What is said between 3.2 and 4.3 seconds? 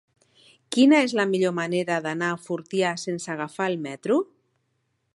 agafar el metro?